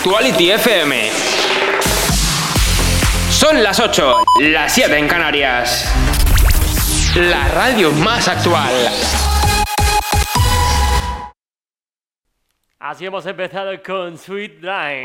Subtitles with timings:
[0.00, 1.10] Actuality FM.
[3.28, 5.92] Son las 8, las 7 en Canarias.
[7.16, 8.72] La radio más actual.
[12.78, 15.04] Así hemos empezado con Sweet Line.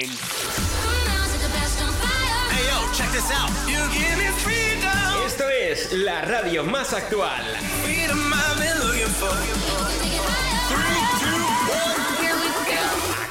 [5.25, 7.43] Esto es la radio más actual.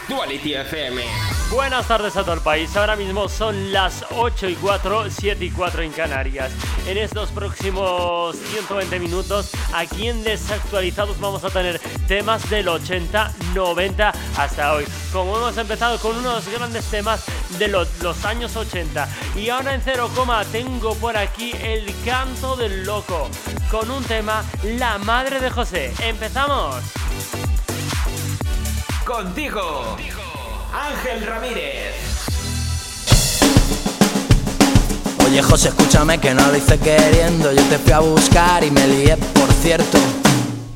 [0.02, 1.33] Actuality FM.
[1.54, 2.76] Buenas tardes a todo el país.
[2.76, 6.50] Ahora mismo son las 8 y 4, 7 y 4 en Canarias.
[6.84, 14.12] En estos próximos 120 minutos, aquí en Desactualizados vamos a tener temas del 80, 90
[14.36, 14.84] hasta hoy.
[15.12, 17.24] Como hemos empezado con unos grandes temas
[17.56, 19.08] de los, los años 80.
[19.36, 20.10] Y ahora en 0,
[20.50, 23.30] tengo por aquí el canto del loco.
[23.70, 25.94] Con un tema, La Madre de José.
[26.00, 26.82] ¡Empezamos!
[29.04, 29.96] Contigo,
[30.74, 31.94] Ángel Ramírez.
[35.24, 37.52] Oye José, escúchame que no lo hice queriendo.
[37.52, 39.98] Yo te fui a buscar y me lié, por cierto.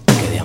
[0.06, 0.44] Qué día.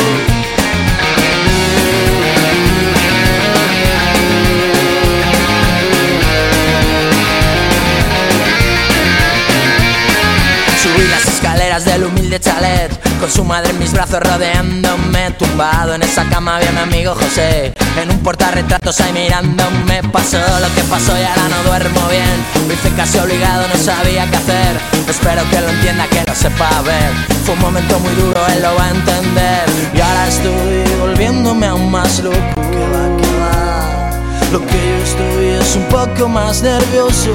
[11.51, 12.91] Escaleras del humilde chalet.
[13.19, 17.73] Con su madre en mis brazos rodeándome Tumbado en esa cama había mi amigo José.
[18.01, 22.67] En un portarretratos ahí mirándome Pasó lo que pasó y ahora no duermo bien.
[22.67, 24.79] Lo hice casi obligado, no sabía qué hacer.
[25.09, 27.11] Espero que lo entienda, que lo sepa ver.
[27.45, 29.63] Fue un momento muy duro, él lo va a entender.
[29.93, 32.37] Y ahora estoy volviéndome aún más loco.
[32.55, 33.90] Que va, que va
[34.51, 37.31] Lo que yo estoy es un poco más nervioso.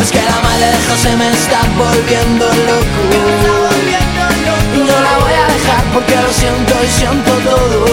[0.00, 3.02] Es que la madre de José me está volviendo loco.
[4.74, 7.84] Y no la voy a dejar porque lo siento y siento todo.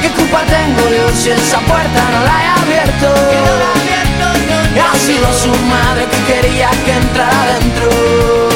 [0.00, 3.08] ¿Qué culpa tengo yo si esa puerta no la he abierto?
[4.92, 8.51] Ha sido su madre que quería que entrara dentro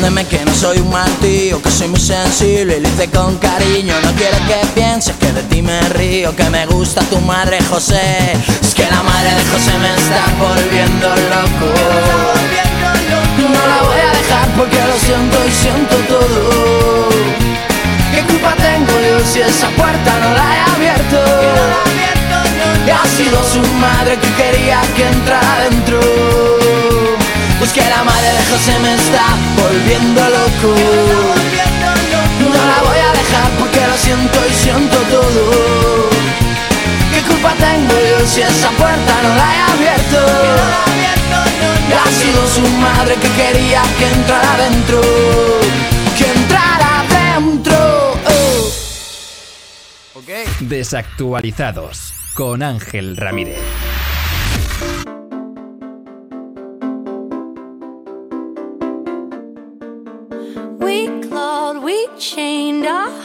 [0.00, 3.36] entiéndeme que no soy un mal tío Que soy muy sensible y lo hice con
[3.36, 3.94] cariño.
[4.02, 8.32] No quiero que pienses que de ti me río Que me gusta tu madre José.
[8.62, 11.74] Es que la madre de José me está volviendo loco.
[13.40, 17.08] No la voy a dejar porque lo siento y siento todo.
[18.14, 21.18] ¿Qué culpa tengo yo si esa puerta no la he abierto?
[22.86, 26.39] Y ha sido su madre que quería que entrara dentro
[27.74, 29.26] Que la madre de José me está
[29.56, 30.74] volviendo loco
[32.40, 36.10] No la voy a dejar porque lo siento y siento todo
[37.14, 40.18] ¿Qué culpa tengo yo si esa puerta no la he abierto?
[41.94, 45.00] Ha sido su madre que quería que entrara dentro
[46.18, 48.72] Que entrara dentro oh.
[50.60, 53.58] Desactualizados con Ángel Ramírez.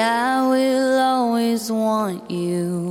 [0.00, 2.89] I will always want you.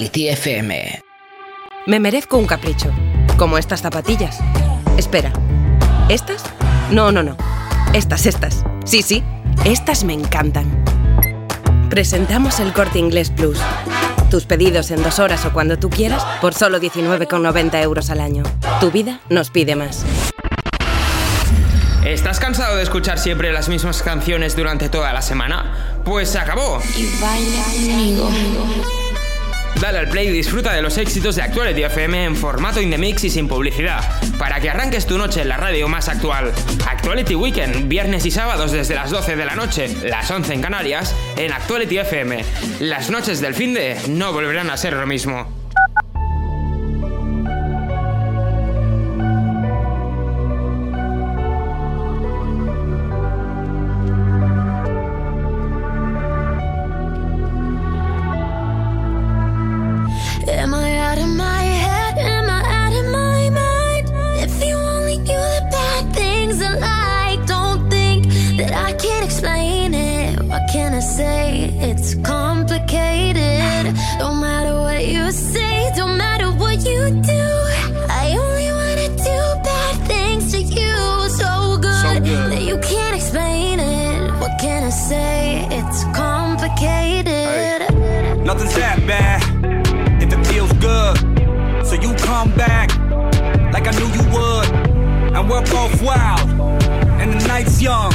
[0.00, 1.02] Actuality FM.
[1.86, 2.90] Me merezco un capricho,
[3.36, 4.38] como estas zapatillas.
[4.96, 5.30] Espera,
[6.08, 6.42] ¿estas?
[6.90, 7.36] No, no, no.
[7.92, 8.64] Estas, estas.
[8.86, 9.22] Sí, sí,
[9.66, 10.64] estas me encantan.
[11.90, 13.58] Presentamos el Corte Inglés Plus.
[14.30, 18.42] Tus pedidos en dos horas o cuando tú quieras por solo 19,90 euros al año.
[18.80, 20.06] Tu vida nos pide más.
[22.06, 26.00] ¿Estás cansado de escuchar siempre las mismas canciones durante toda la semana?
[26.06, 26.80] Pues se acabó.
[26.96, 28.30] Y baila conmigo.
[29.78, 32.98] Dale al play y disfruta de los éxitos de Actuality FM en formato in the
[32.98, 34.00] mix y sin publicidad,
[34.38, 36.52] para que arranques tu noche en la radio más actual.
[36.88, 41.14] Actuality Weekend, viernes y sábados desde las 12 de la noche, las 11 en Canarias,
[41.36, 42.44] en Actuality FM.
[42.80, 45.59] Las noches del fin de no volverán a ser lo mismo.
[96.00, 96.48] Wild,
[97.20, 98.12] and the night's young.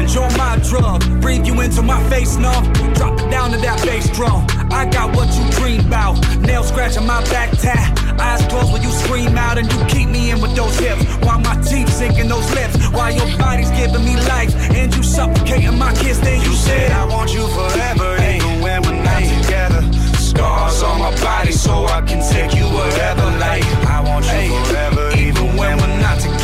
[0.00, 2.52] Enjoy my drug, breathe you into my face, no.
[2.94, 4.46] Drop it down to that bass drum.
[4.70, 6.20] I got what you dream about.
[6.38, 7.98] Nail scratching my back tat.
[8.20, 11.02] Eyes closed when you scream out and you keep me in with those hips.
[11.24, 12.76] While my teeth sink in those lips.
[12.90, 16.18] While your body's giving me life and you suffocating my kiss.
[16.18, 19.82] Then you said, I want you forever, even when we're not together.
[20.18, 23.24] Scars on my body so I can take you wherever.
[23.38, 26.35] Like, I want you forever, even when we're not together.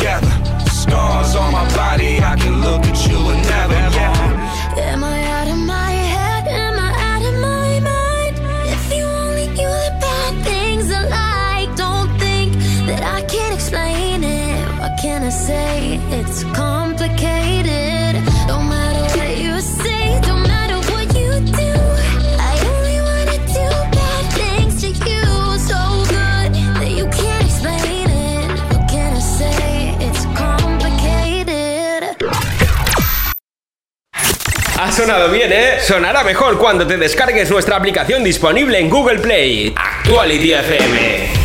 [0.83, 3.73] Scars on my body, I can look at you and never.
[3.97, 4.91] Yeah.
[4.91, 6.43] Am I out of my head?
[6.47, 8.35] Am I out of my mind?
[8.75, 12.49] If you only knew the bad things I like, don't think
[12.87, 14.67] that I can't explain it.
[14.81, 15.99] What can I say?
[16.17, 16.92] It's complicated.
[34.83, 35.79] Ha sonado bien, ¿eh?
[35.79, 39.73] Sonará mejor cuando te descargues nuestra aplicación disponible en Google Play.
[39.77, 41.42] Actuality FM.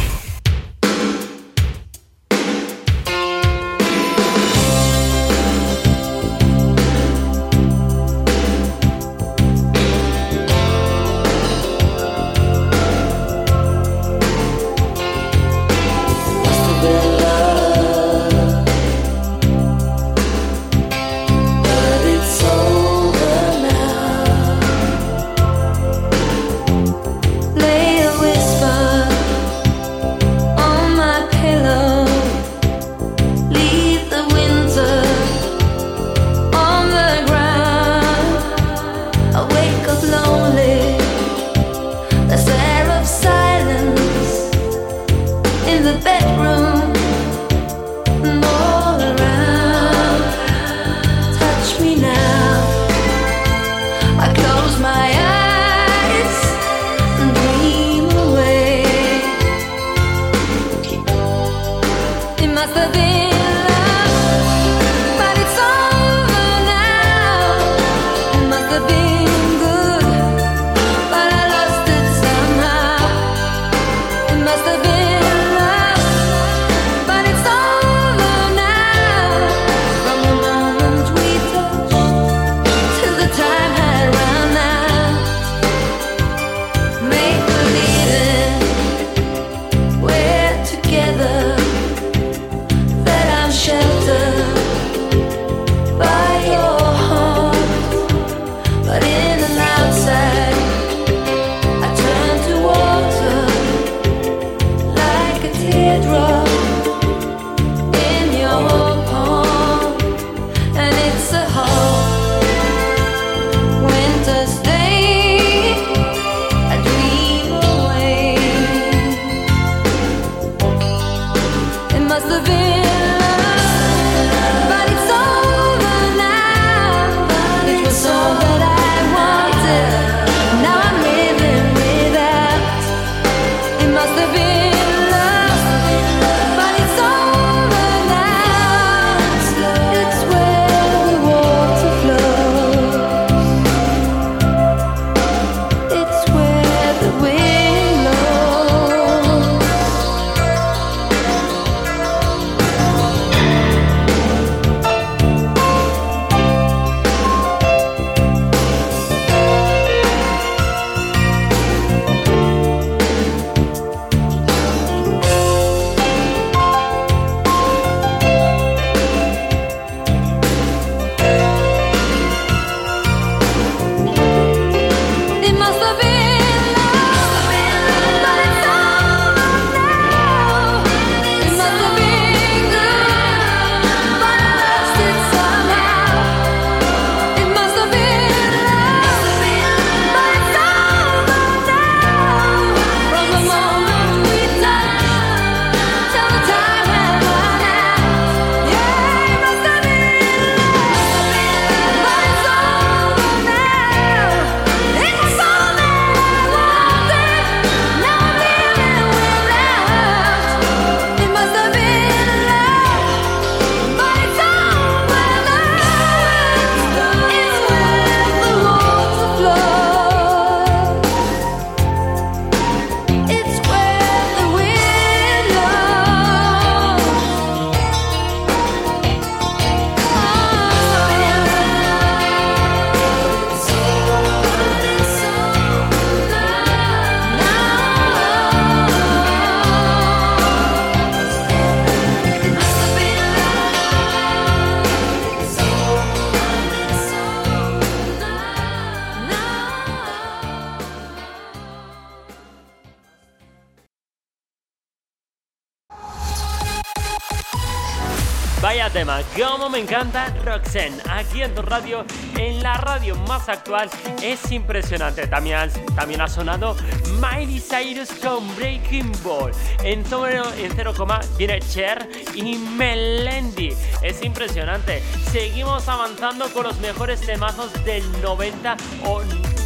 [259.38, 262.04] Como me encanta Roxanne, aquí en tu radio,
[262.37, 263.88] en la radio más actual,
[264.21, 265.28] es impresionante.
[265.28, 266.76] También, también ha sonado
[267.21, 269.52] Miley Cyrus con Breaking Ball.
[269.85, 270.92] En 0, en 0,
[271.38, 273.68] viene Cher y Melendi.
[274.02, 275.04] Es impresionante.
[275.30, 279.23] Seguimos avanzando con los mejores temazos del 90 o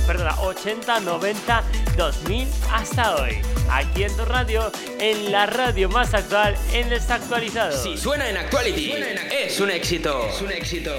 [0.07, 1.63] perdona, 80, 90,
[1.97, 3.41] 2000 hasta hoy.
[3.71, 7.73] Aquí en tu radio, en la radio más actual, en Desactualizado.
[7.83, 8.93] Si suena en Actuality,
[9.31, 10.27] es un éxito.
[10.29, 10.91] Es un éxito.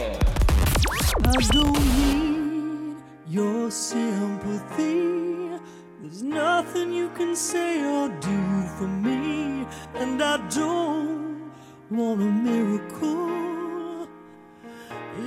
[1.26, 2.98] I don't need
[3.30, 5.14] your sympathy.
[6.02, 9.66] There's nothing you can say or do for me.
[9.96, 11.52] And I don't
[11.90, 14.08] want a miracle.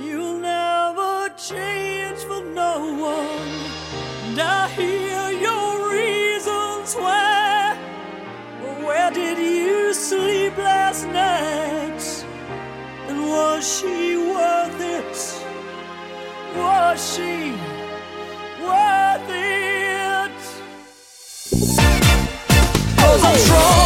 [0.03, 3.86] You'll never change for no one.
[4.39, 7.75] And I hear your reasons why.
[8.85, 12.23] Where did you sleep last night?
[13.07, 15.17] And was she worth it?
[16.55, 17.53] Was she
[18.61, 20.37] worth it?
[22.99, 23.76] Cause I'm strong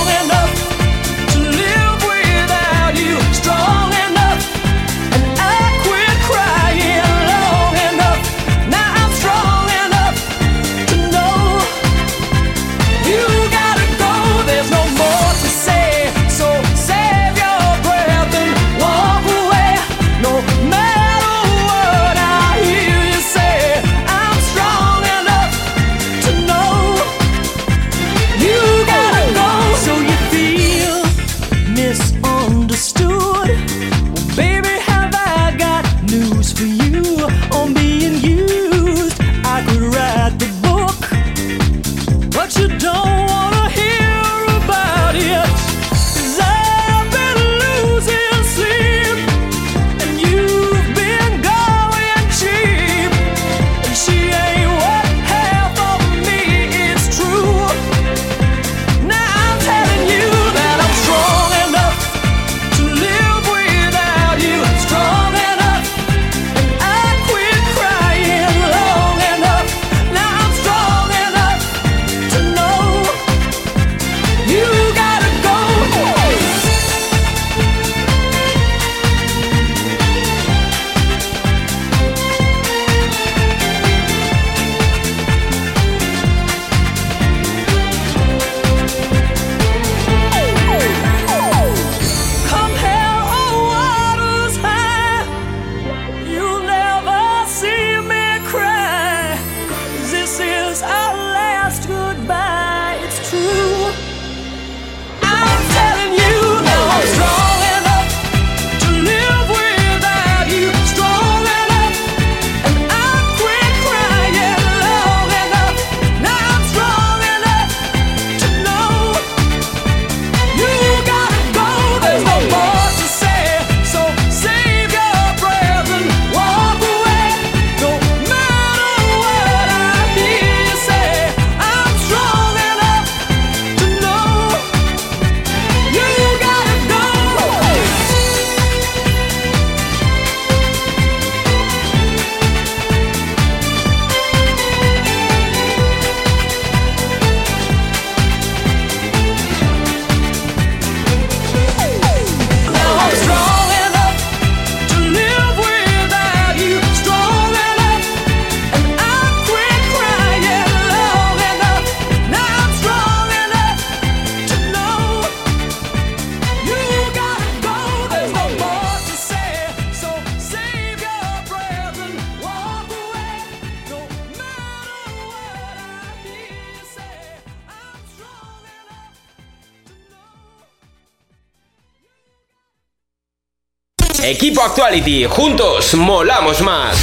[184.92, 186.98] Juntos molamos más.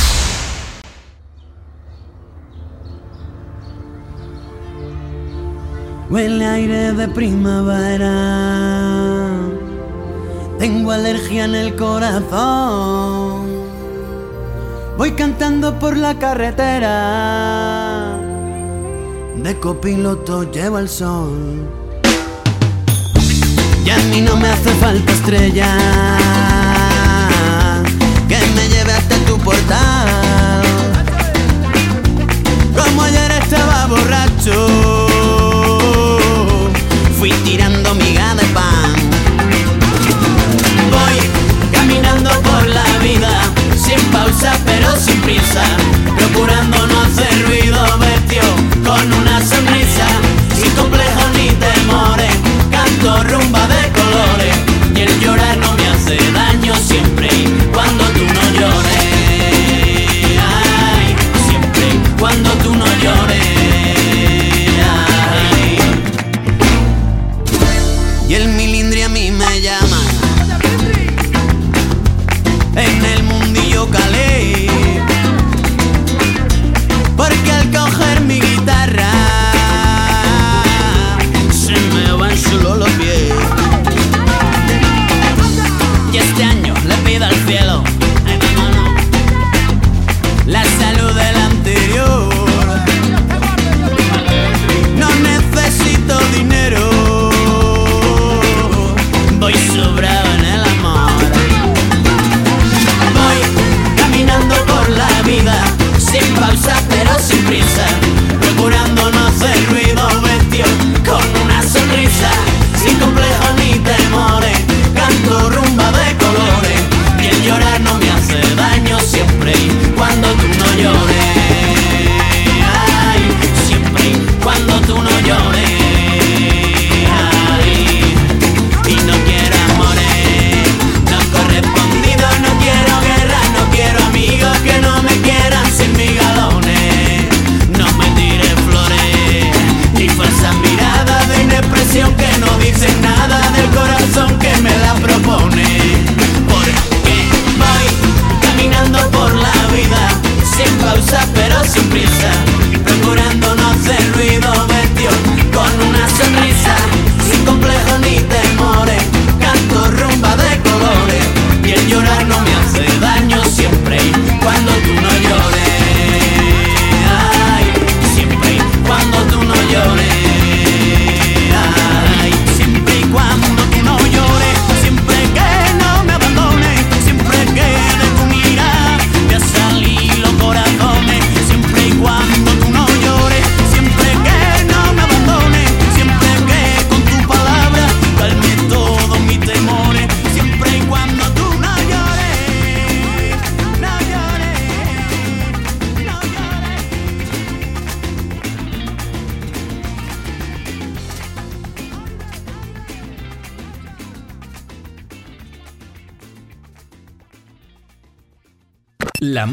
[6.10, 8.10] Huele aire de primavera.
[10.58, 13.46] Tengo alergia en el corazón.
[14.98, 18.18] Voy cantando por la carretera.
[19.36, 21.66] De copiloto llevo el sol.
[23.82, 26.27] Y a mí no me hace falta estrella.
[32.74, 34.56] Como ayer estaba borracho,
[37.18, 38.94] fui tirando miga de pan.
[40.90, 41.18] Voy
[41.72, 43.30] caminando por la vida,
[43.76, 45.64] sin pausa pero sin prisa,
[46.16, 46.77] procurando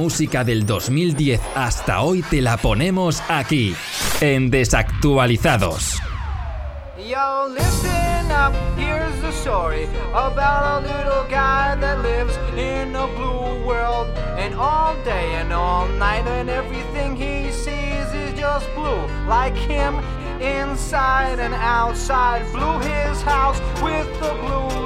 [0.06, 3.76] música del 2010 hasta hoy te la ponemos aquí,
[4.22, 6.00] en Desactualizados.
[7.10, 13.66] Yo, listen up, here's the story about a little guy that lives in a blue
[13.66, 14.08] world.
[14.38, 19.96] And all day and all night, and everything he sees is just blue, like him
[20.40, 22.46] inside and outside.
[22.54, 24.86] Blue his house with the blue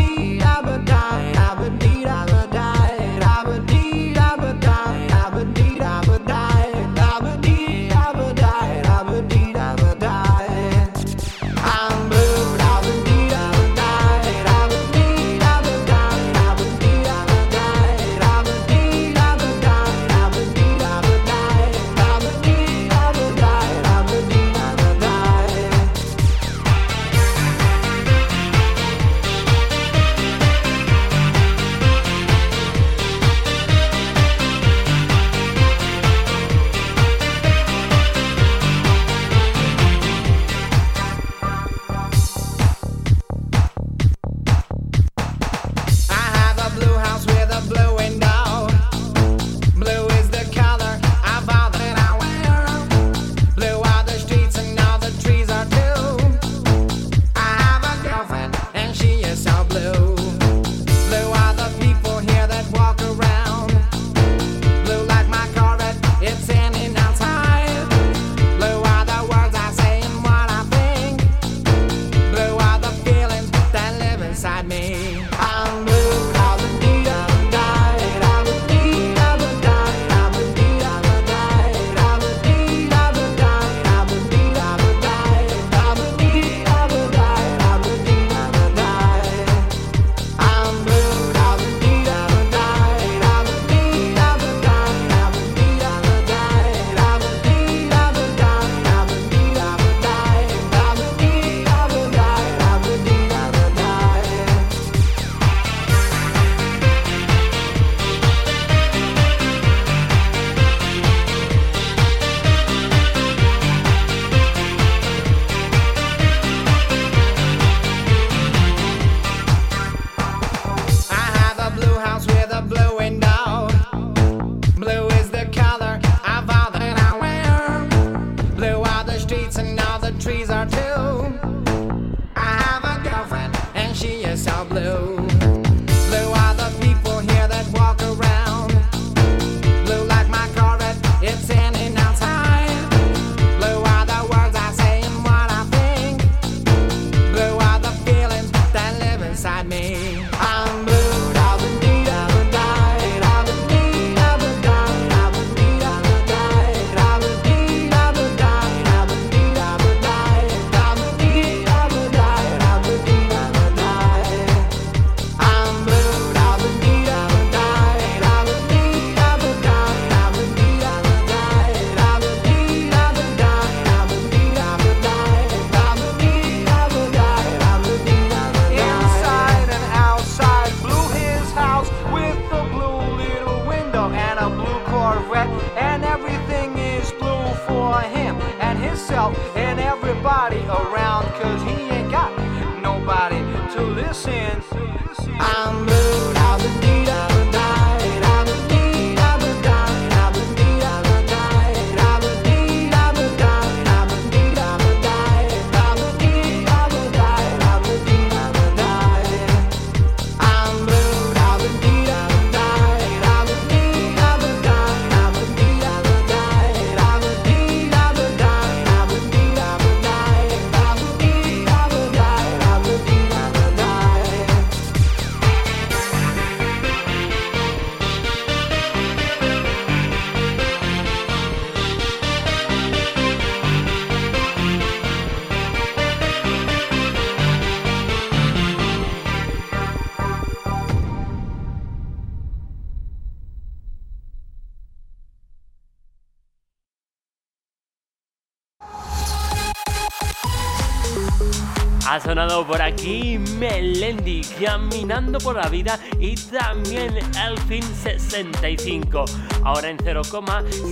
[252.67, 259.25] Por aquí, Melendi, caminando por la vida y también Elfin65.
[259.63, 260.21] Ahora en 0,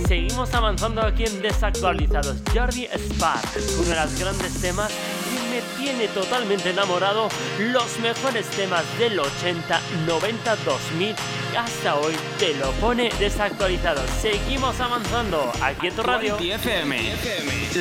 [0.06, 2.38] seguimos avanzando aquí en Desactualizados.
[2.54, 7.28] Jordi Spark, uno de los grandes temas que me tiene totalmente enamorado
[7.58, 11.14] los mejores temas del 80, 90, 2000
[11.56, 14.02] hasta hoy te lo pone desactualizado.
[14.20, 16.36] Seguimos avanzando aquí en tu radio.
[16.38, 16.98] FM,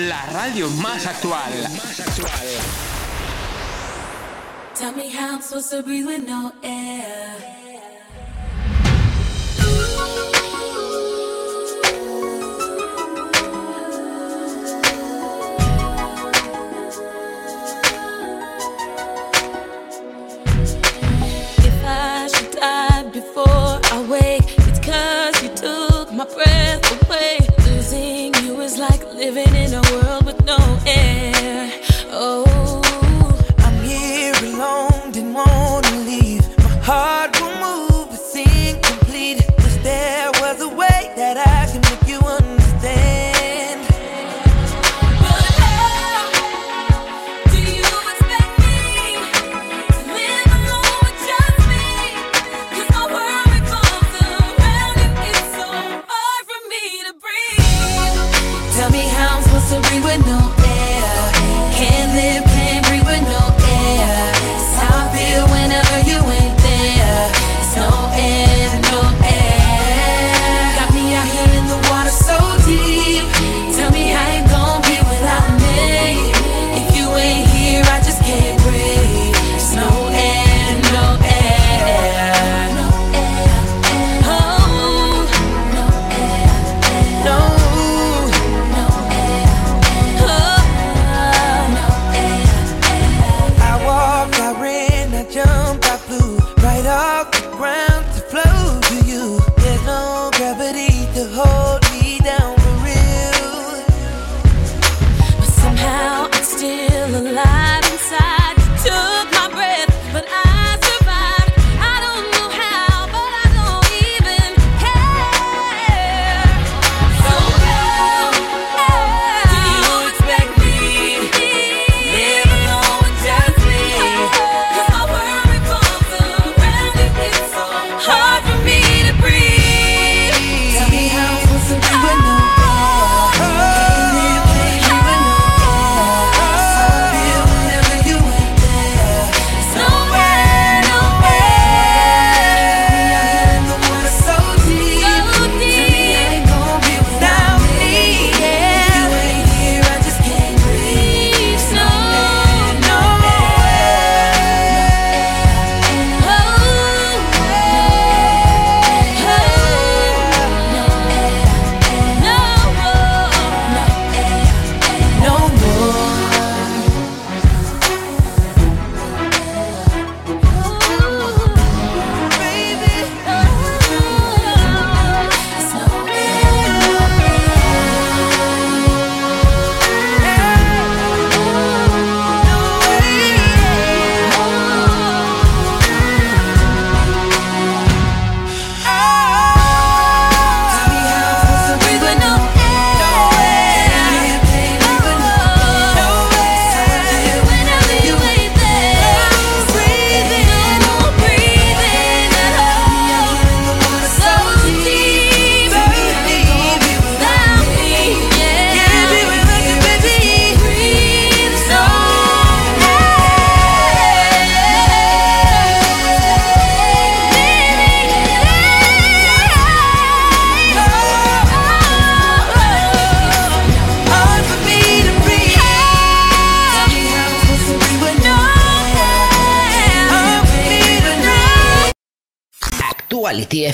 [0.08, 0.70] la radio.
[0.72, 1.54] Más actual.
[4.80, 6.54] Tell me how I'm supposed to breathe with no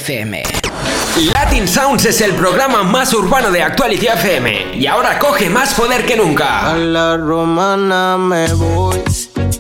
[0.06, 0.44] FM.
[1.34, 6.06] Latin Sounds es el programa más urbano de Actuality FM y ahora coge más poder
[6.06, 6.74] que nunca.
[6.74, 9.02] A la romana me voy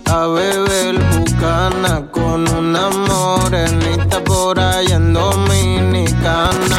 [0.05, 6.77] a beber bucana con una morenita por allá en Dominicana.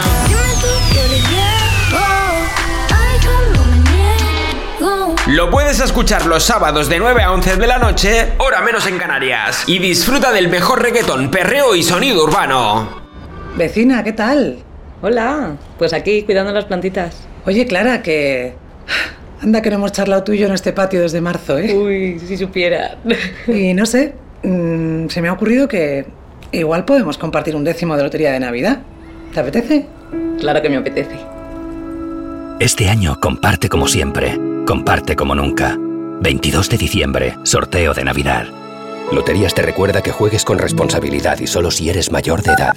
[5.26, 8.96] Lo puedes escuchar los sábados de 9 a 11 de la noche, hora menos en
[8.96, 12.95] Canarias, y disfruta del mejor reggaetón, perreo y sonido urbano.
[13.56, 14.58] Vecina, ¿qué tal?
[15.00, 17.26] Hola, pues aquí cuidando las plantitas.
[17.46, 18.52] Oye, Clara, que...
[19.40, 21.74] Anda que no hemos charlado tú y yo en este patio desde marzo, ¿eh?
[21.74, 22.98] Uy, si supiera.
[23.46, 26.06] Y no sé, mm, se me ha ocurrido que
[26.52, 28.80] igual podemos compartir un décimo de lotería de Navidad.
[29.32, 29.86] ¿Te apetece?
[30.38, 31.16] Claro que me apetece.
[32.60, 35.76] Este año comparte como siempre, comparte como nunca.
[36.20, 38.46] 22 de diciembre, sorteo de Navidad.
[39.12, 42.76] Loterías te recuerda que juegues con responsabilidad y solo si eres mayor de edad.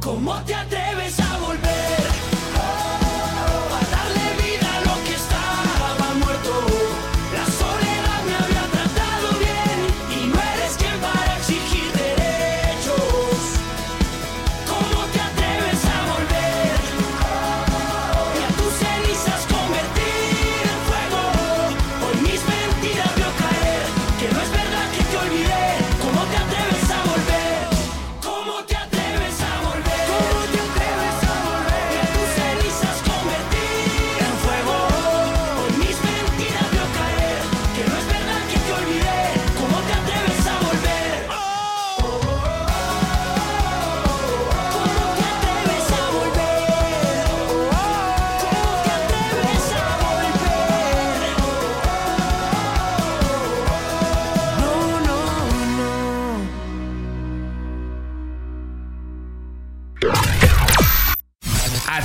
[0.00, 2.29] ¿Cómo te atreves a volver?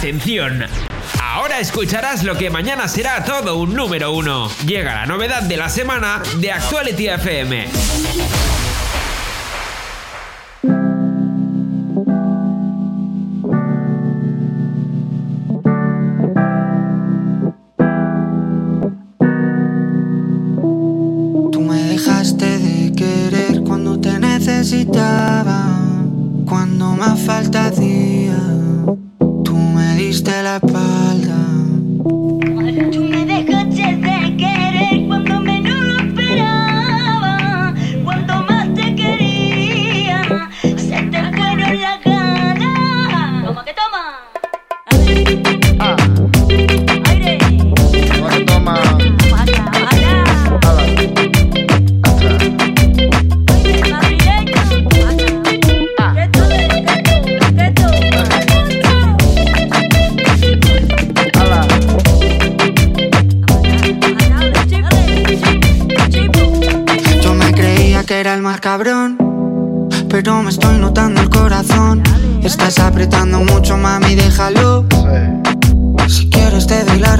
[0.05, 0.63] Atención.
[1.19, 4.51] Ahora escucharás lo que mañana será todo un número uno.
[4.67, 7.67] Llega la novedad de la semana de Actuality FM.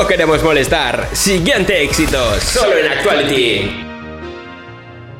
[0.00, 1.08] No queremos molestar.
[1.12, 3.84] Siguiente éxito, solo en Actuality.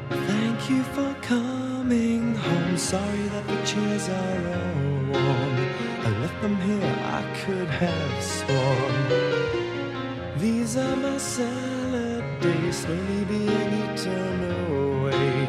[0.09, 2.79] Thank you for coming home.
[2.79, 5.57] Sorry that the chairs are all warm.
[6.07, 9.09] I left them here, I could have sworn.
[10.39, 15.49] These are my salad days, slowly being eaten away.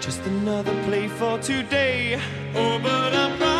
[0.00, 2.18] Just another play for today.
[2.54, 3.53] Oh, but I'm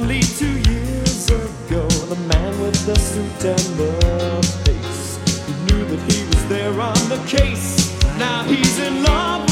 [0.00, 3.92] Only two years ago, the man with the suit and the
[4.64, 7.94] face who knew that he was there on the case.
[8.18, 9.49] Now he's in love.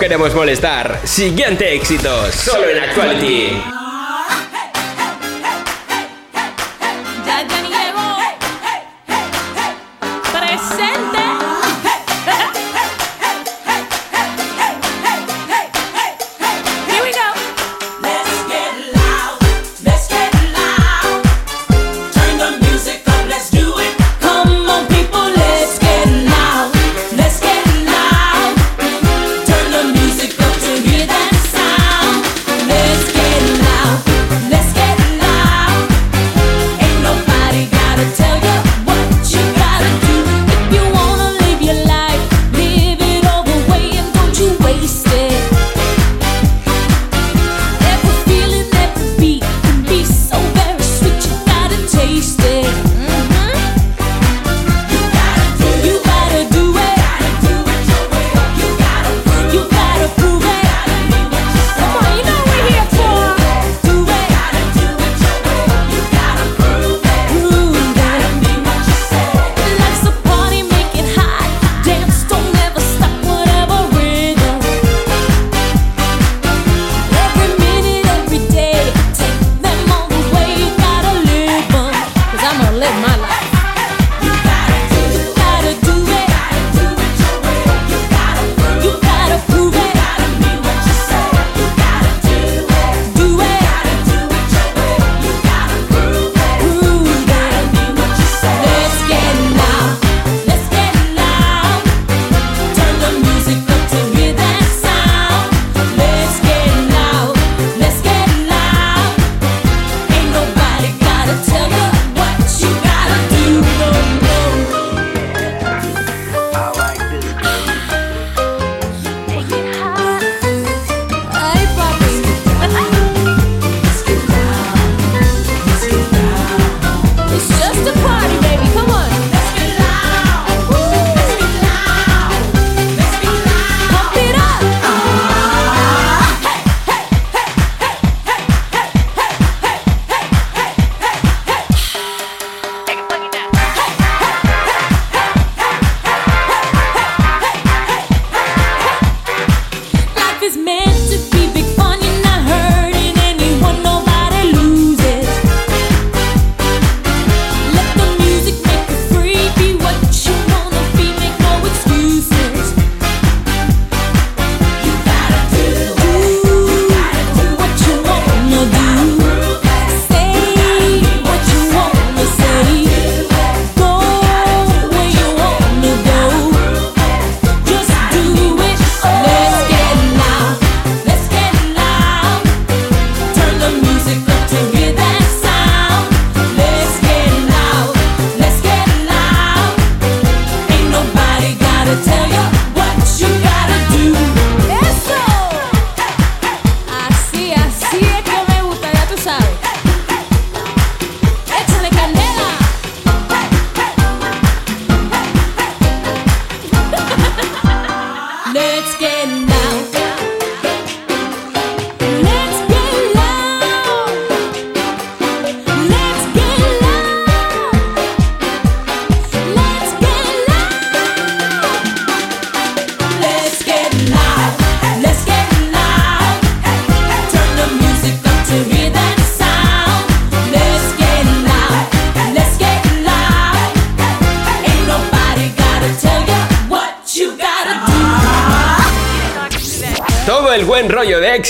[0.00, 1.00] queremos molestar.
[1.04, 3.79] Siguiente éxito, solo en Actuality.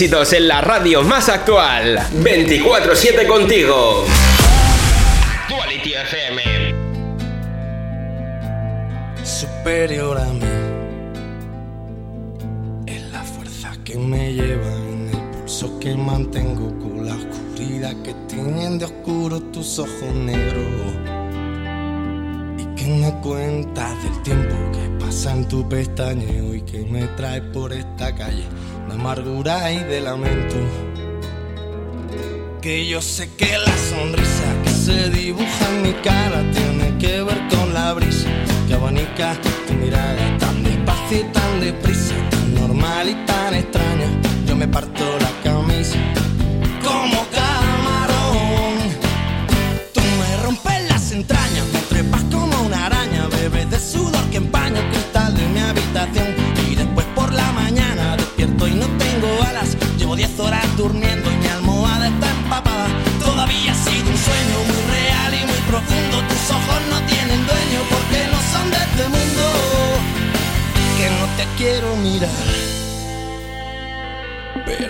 [0.03, 1.99] En la radio más actual.
[2.15, 4.07] 24-7 contigo.
[25.71, 28.45] Pestañeo y que me trae por esta calle
[28.89, 30.57] de amargura y de lamento.
[32.61, 37.41] Que yo sé que la sonrisa que se dibuja en mi cara tiene que ver
[37.49, 38.29] con la brisa
[38.67, 39.37] que abanica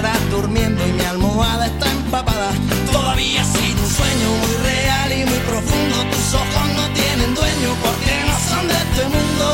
[0.00, 2.50] horas durmiendo y mi almohada está empapada.
[2.90, 5.96] Todavía ha un sueño muy real y muy profundo.
[6.12, 9.46] Tus ojos no tienen dueño porque no son de este mundo.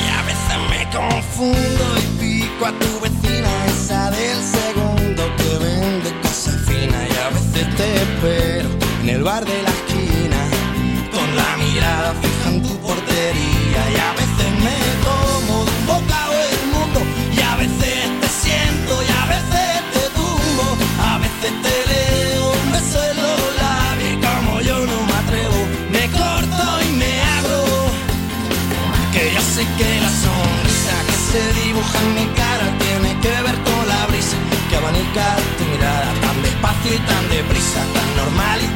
[0.00, 6.10] Y a veces me confundo y pico a tu vecina, esa del segundo que vende
[6.22, 7.02] cosas finas.
[7.12, 8.68] Y a veces te espero
[9.02, 9.75] en el bar de la
[32.00, 34.36] en mi cara tiene que ver con la brisa
[34.68, 38.68] que abanica tu mirada tan despacio y tan deprisa, tan normal y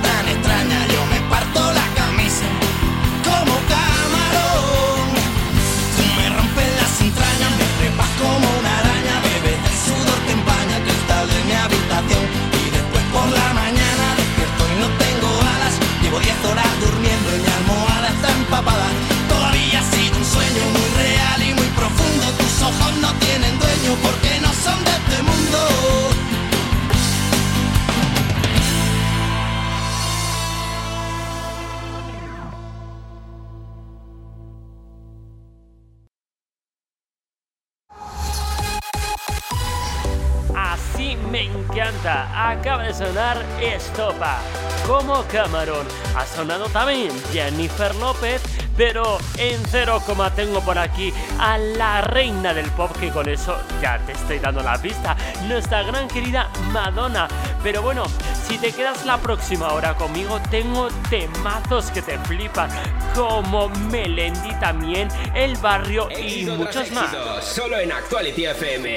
[43.01, 44.41] sonar Estopa.
[44.87, 45.87] Como Camarón.
[46.15, 48.43] Ha sonado también Jennifer López.
[48.77, 53.55] Pero en cero coma tengo por aquí a la reina del pop que con eso
[53.83, 55.17] ya te estoy dando la pista.
[55.49, 57.29] Nuestra gran querida Madonna.
[57.63, 58.05] Pero bueno,
[58.47, 62.71] si te quedas la próxima hora conmigo, tengo temazos que te flipan.
[63.15, 67.13] Como Melendi también, El Barrio y Éxito muchos más.
[67.13, 68.95] éxito, Solo en Actuality FM.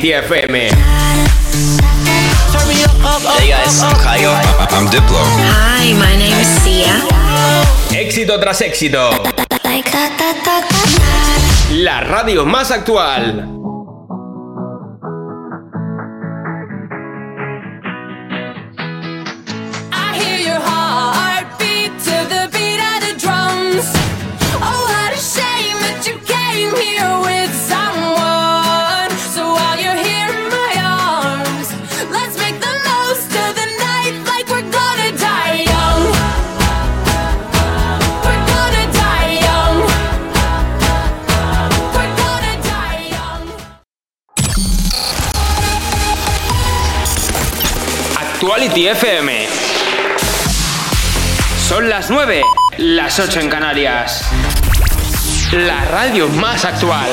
[0.00, 0.54] FM.
[3.36, 4.24] Hey guys, hi,
[4.70, 5.20] I'm Diplo.
[5.20, 6.96] Hi, my name is Sia.
[7.90, 9.10] Éxito tras éxito.
[11.70, 13.61] La radio más actual.
[48.86, 49.46] FM.
[51.68, 52.42] Son las 9,
[52.78, 54.24] las 8 en Canarias.
[55.52, 57.10] La radio más actual.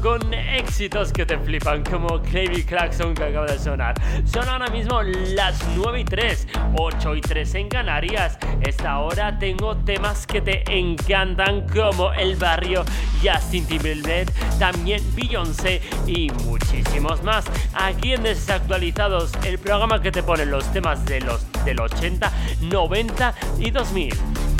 [0.00, 3.94] con éxitos que te flipan, como Crazy Claxon que acaba de sonar.
[4.24, 8.38] Son ahora mismo las 9 y 3, 8 y 3 en Canarias.
[8.62, 12.84] Esta hora tengo temas que te encantan, como El Barrio,
[13.22, 17.44] Justin Timberlake, también Beyoncé y muchísimos más.
[17.74, 22.32] Aquí en Desactualizados, el programa que te pone los temas de los, del 80,
[22.62, 24.14] 90 y 2000.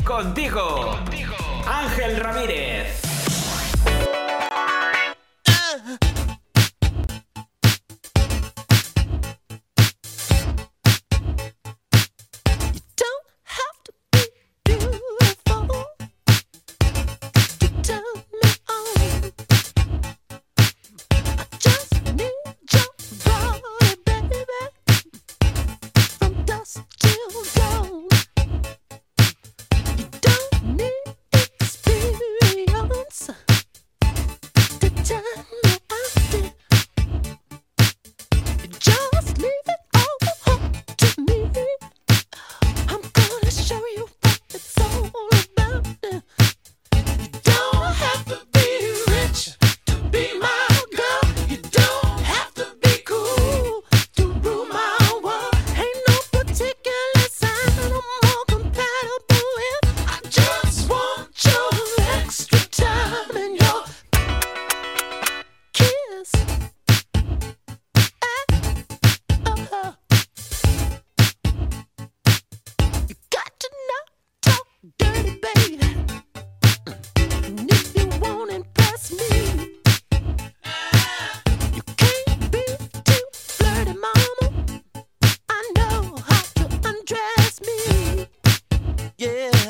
[0.05, 1.35] Contigo, Contigo.
[1.67, 3.04] Ángel Ramírez.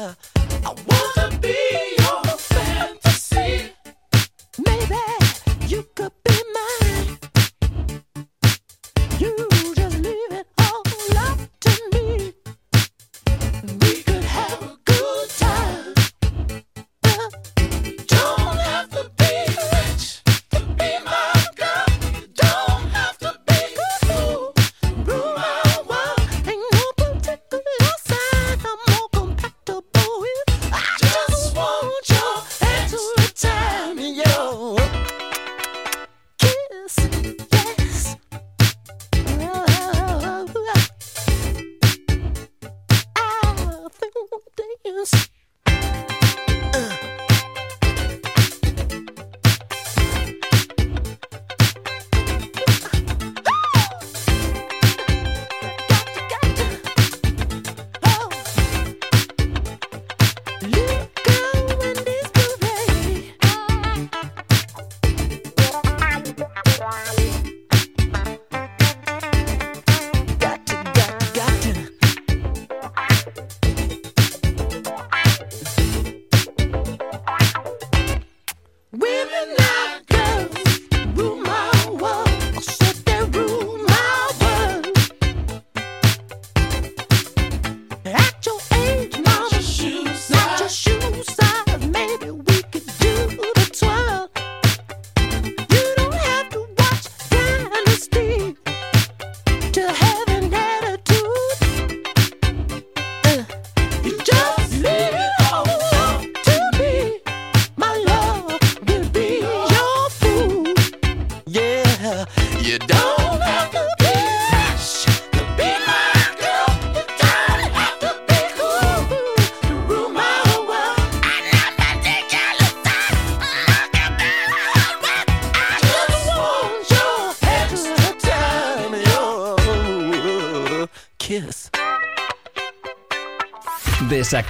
[0.04, 0.33] Yeah,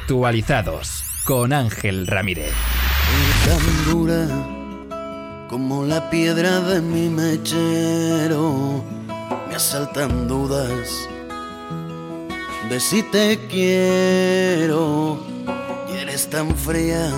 [0.05, 2.53] Desactualizados con Ángel Ramírez.
[3.47, 4.29] tan dura
[5.49, 8.85] como la piedra de mi mechero.
[9.49, 10.91] Me asaltan dudas
[12.69, 15.19] de si te quiero
[15.91, 17.09] y eres tan fría.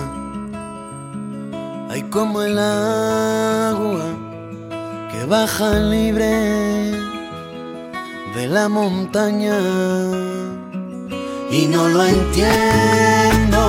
[1.89, 4.05] Hay como el agua
[5.11, 6.93] que baja libre
[8.33, 10.26] de la montaña
[11.57, 13.59] y no lo entiendo.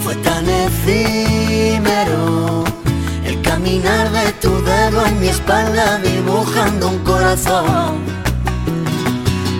[0.00, 2.64] Fue tan efímero
[3.24, 8.00] el caminar de tu dedo en mi espalda dibujando un corazón.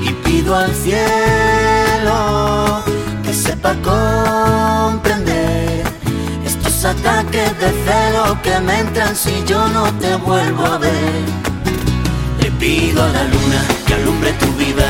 [0.03, 2.83] Y pido al cielo
[3.23, 5.85] que sepa comprender
[6.45, 11.23] estos ataques de celo que me entran si yo no te vuelvo a ver.
[12.43, 14.85] Le pido a la luna que alumbre tu vida,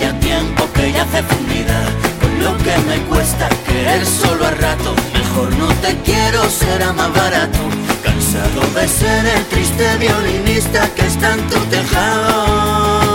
[0.00, 1.78] ya tiempo que yace fundida.
[2.20, 7.12] Con lo que me cuesta querer solo a rato, mejor no te quiero, será más
[7.12, 7.58] barato.
[8.02, 13.08] Cansado de ser el triste violinista que está en tu tejado.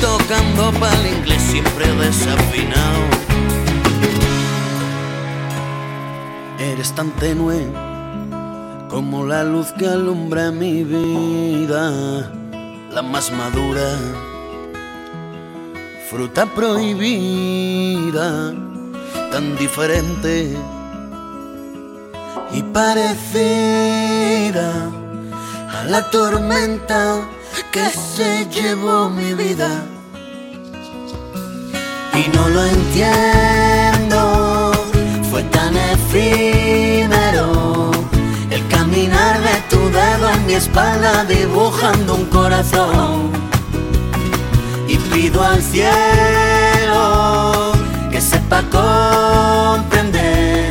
[0.00, 3.02] Tocando pa'l inglés siempre desafinado.
[6.58, 7.66] Eres tan tenue
[8.88, 12.30] como la luz que alumbra mi vida,
[12.90, 13.98] la más madura,
[16.10, 18.52] fruta prohibida,
[19.32, 20.56] tan diferente
[22.52, 24.72] y parecida
[25.68, 27.28] a la tormenta
[27.72, 29.68] que se llevó mi vida.
[32.14, 34.70] Y no lo entiendo,
[35.28, 37.90] fue tan efímero
[38.50, 43.55] el caminar de tu dedo en mi espalda dibujando un corazón.
[45.26, 45.82] Pido al cielo
[48.12, 50.70] que sepa comprender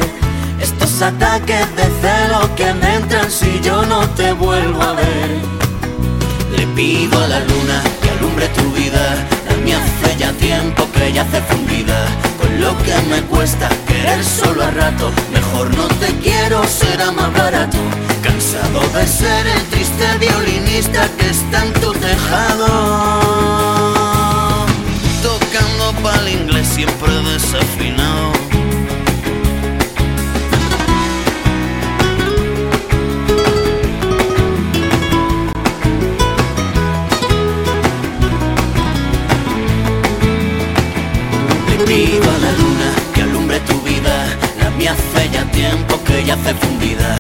[0.61, 5.41] estos ataques de celo que me entran si yo no te vuelvo a ver.
[6.55, 11.11] Le pido a la luna que alumbre tu vida, la mía hace ya tiempo que
[11.11, 12.05] ya hace fundida.
[12.39, 17.33] Con lo que me cuesta querer solo a rato, mejor no te quiero, será más
[17.33, 17.79] barato.
[18.23, 23.64] Cansado de ser el triste violinista que está en tu tejado.
[25.95, 28.31] Tocando pa'l inglés siempre desafinado.
[41.69, 44.27] Le pido a la luna que alumbre tu vida,
[44.61, 47.17] la mía hace ya tiempo que ya hace fundida.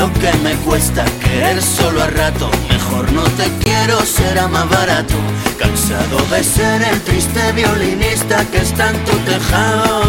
[0.00, 5.12] Lo que me cuesta querer solo a rato, mejor no te quiero, será más barato.
[5.58, 10.00] Cansado de ser el triste violinista que está en tu tejado.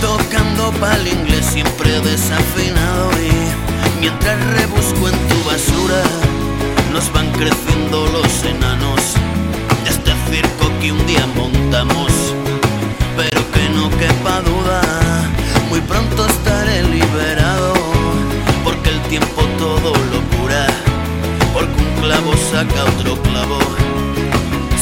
[0.00, 3.32] Tocando pa'l inglés siempre desafinado y
[3.98, 6.04] mientras rebusco en tu basura,
[6.92, 9.00] nos van creciendo los enanos
[9.82, 12.12] de este circo que un día montamos.
[13.16, 14.80] Pero que no quepa duda,
[15.68, 16.31] muy pronto
[19.12, 20.66] tiempo todo lo cura,
[21.52, 23.58] porque un clavo saca otro clavo,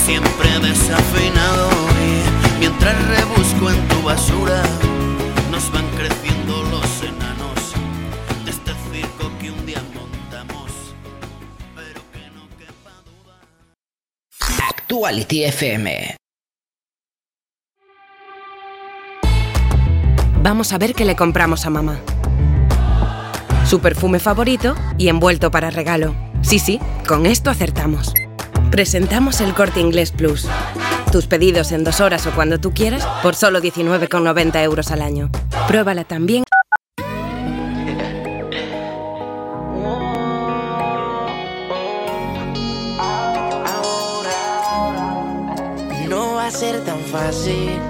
[0.05, 1.68] siempre desafinado
[2.07, 4.62] y mientras rebusco en tu basura,
[5.51, 7.59] nos van creciendo los enanos
[8.45, 10.70] de este circo que un día montamos.
[14.68, 16.16] Actuality FM.
[20.41, 22.01] Vamos a ver qué le compramos a mamá.
[23.71, 26.12] Su perfume favorito y envuelto para regalo.
[26.43, 28.12] Sí, sí, con esto acertamos.
[28.73, 30.49] Presentamos el Corte Inglés Plus.
[31.12, 35.30] Tus pedidos en dos horas o cuando tú quieras por solo 19,90 euros al año.
[35.68, 36.42] Pruébala también.
[46.09, 47.89] No va a ser tan fácil.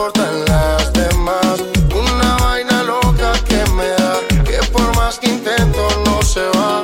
[0.00, 1.60] importan las demás.
[1.94, 6.82] Una vaina loca que me da, que por más que intento no se va.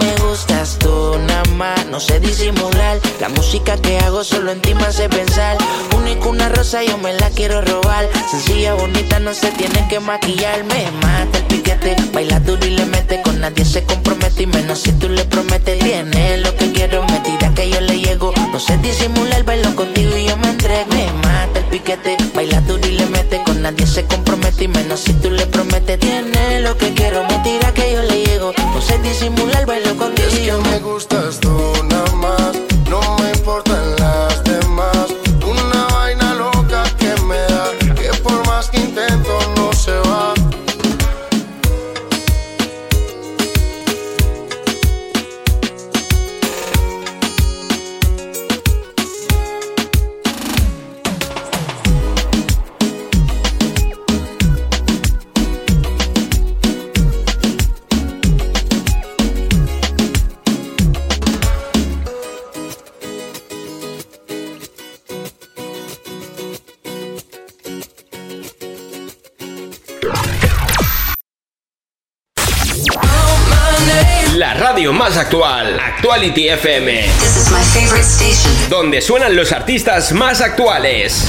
[0.00, 2.98] Me gustas tú nada más, no sé disimular.
[3.20, 5.56] La música que hago solo en ti me hace pensar.
[6.58, 8.08] Rosa, yo me la quiero robar.
[8.28, 10.64] Sencilla, bonita, no se tiene que maquillar.
[10.64, 13.22] Me mata el piquete, baila duro y le mete.
[13.22, 15.78] Con nadie se compromete y menos si tú le prometes.
[15.78, 18.32] Tiene lo que quiero, me tira que yo le llego.
[18.50, 20.90] No sé disimular, bailo contigo y yo me entrego.
[20.90, 23.40] Me mata el piquete, baila duro y le mete.
[23.44, 26.00] Con nadie se compromete y menos si tú le prometes.
[26.00, 28.52] Tiene lo que quiero, me tira que yo le llego.
[28.74, 31.78] No sé disimular, bailo contigo y que yo me gustas tú
[75.18, 77.06] actual, Actuality FM.
[78.68, 81.28] Donde suenan los artistas más actuales.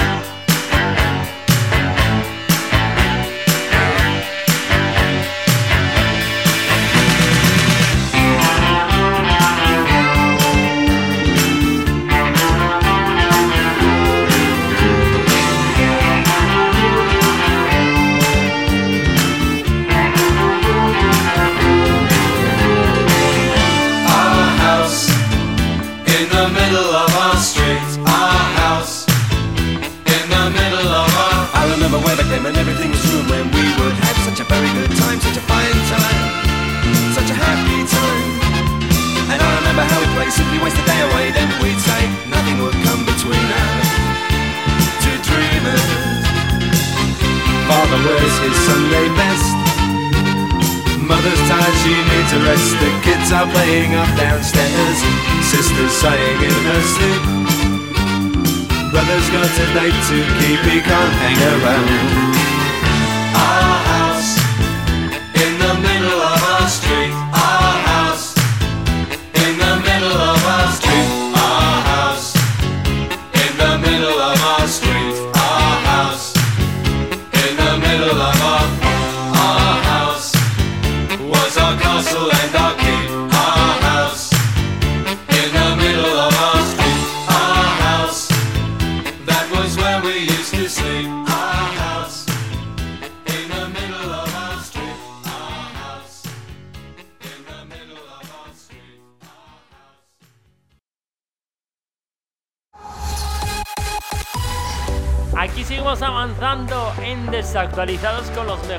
[40.63, 41.31] Waste the day away.
[41.31, 43.89] Then we'd say nothing would come between us.
[45.03, 45.85] Two dreamers.
[47.67, 49.47] Father wears his Sunday best.
[51.01, 52.71] Mother's tired, she needs a rest.
[52.79, 54.99] The kids are playing up downstairs.
[55.51, 57.23] Sister's sighing in her sleep.
[58.91, 61.89] Brother's got a date to keep, he can't hang around.
[63.35, 63.70] Our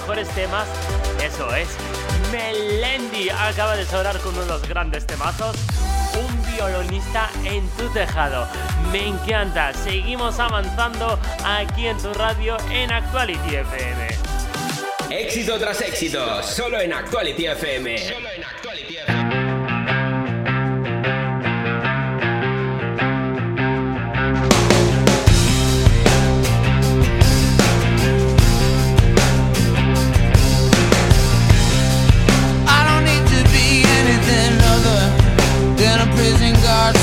[0.02, 0.66] mejores temas.
[1.22, 1.68] Eso es,
[2.32, 5.56] Melendi acaba de sobrar con uno de los grandes temazos.
[6.18, 8.48] Un violonista en tu tejado.
[8.90, 9.72] Me encanta.
[9.72, 14.08] Seguimos avanzando aquí en tu radio en Actuality FM.
[15.10, 17.96] Éxito tras éxito, solo en Actuality FM.
[19.08, 19.11] I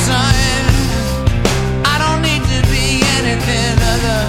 [0.07, 0.64] son.
[1.86, 4.22] I don't need to be anything other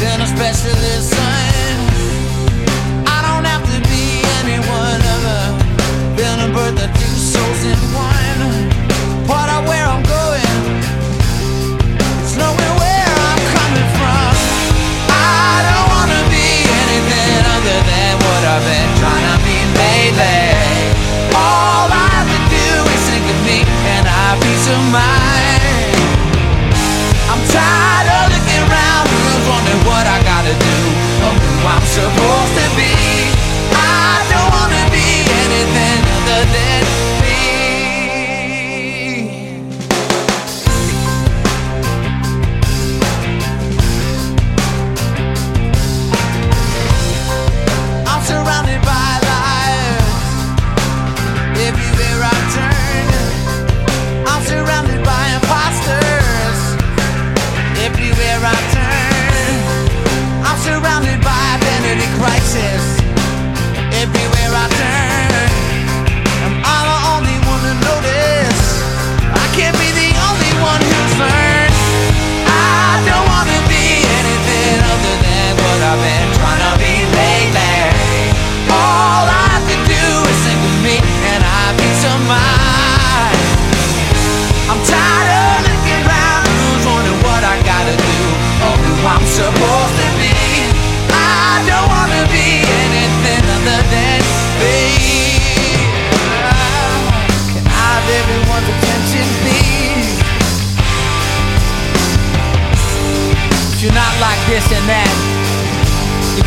[0.00, 1.76] than a specialist son.
[3.06, 4.04] I don't have to be
[4.40, 5.42] anyone other
[6.16, 6.52] than a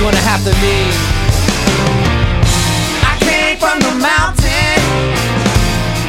[0.05, 0.97] gonna have to leave.
[3.11, 4.77] I came from the mountain,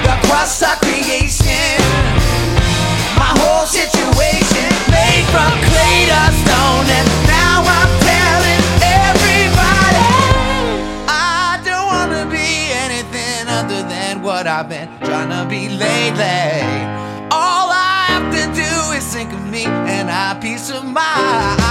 [0.04, 1.80] across our creation.
[3.16, 10.12] My whole situation made from clay to stone, and now I'm telling everybody
[11.08, 12.48] I don't wanna be
[12.84, 16.60] anything other than what I've been trying to be lately.
[17.32, 21.65] All I have to do is think of me and I peace of mind.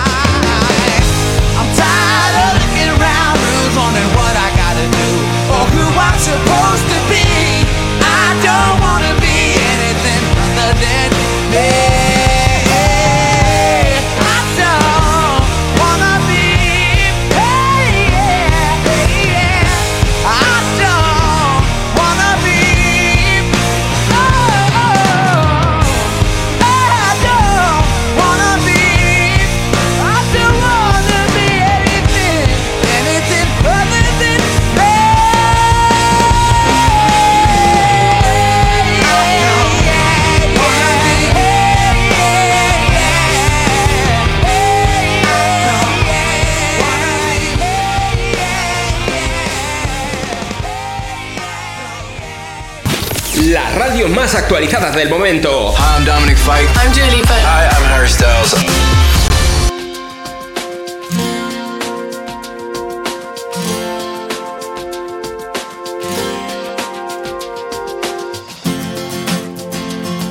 [54.35, 55.73] Más actualizadas del momento.
[55.77, 56.67] Hi, I'm Dominic Fike.
[56.75, 58.53] I'm Julie Hi, I'm Harry Styles.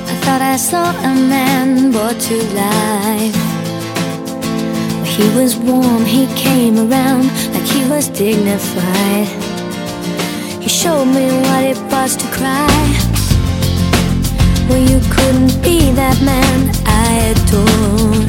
[0.07, 3.35] I thought I saw a man brought to life.
[5.05, 9.27] He was warm, he came around like he was dignified.
[10.61, 13.14] He showed me what it was to cry.
[14.67, 18.25] Well, you couldn't be that man I adored.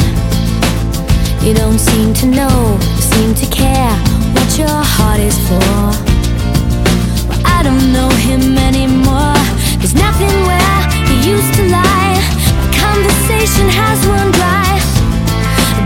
[1.42, 3.96] You don't seem to know, You seem to care
[4.36, 6.06] what your heart is for.
[7.44, 9.38] I don't know him anymore.
[9.80, 12.20] There's nothing where he used to lie.
[12.60, 14.76] My conversation has run dry.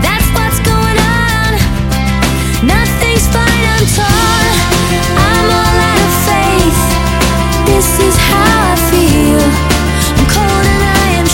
[0.03, 1.51] That's what's going on.
[2.67, 4.45] Nothing's fine, I'm torn.
[5.15, 6.81] I'm all out of faith.
[7.71, 9.80] This is how I feel.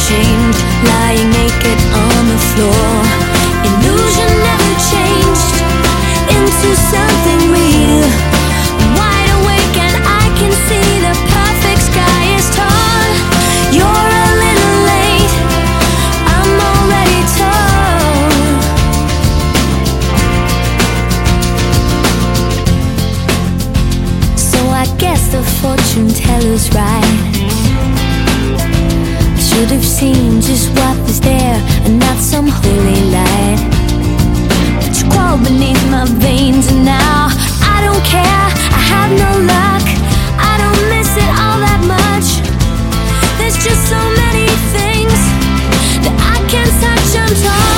[0.10, 0.58] I'm cold and I am shamed,
[0.88, 2.92] lying naked on the floor.
[3.68, 5.56] Illusion never changed
[6.32, 8.08] into something real.
[8.96, 13.12] Wide awake and I can see the perfect sky is torn.
[13.76, 15.34] You're a little late.
[16.36, 18.48] I'm already torn.
[24.38, 27.17] So I guess the fortune teller's right.
[29.58, 33.58] Should have seen just what was there and not some holy light.
[34.80, 37.30] But you crawl beneath my veins and now
[37.66, 38.46] I don't care.
[38.78, 39.86] I have no luck.
[40.38, 42.28] I don't miss it all that much.
[43.40, 44.46] There's just so many
[44.78, 45.18] things
[46.06, 47.18] that I can't touch.
[47.18, 47.77] I'm torn.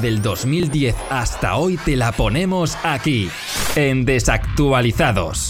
[0.00, 3.30] del 2010 hasta hoy te la ponemos aquí,
[3.74, 5.45] en Desactualizados.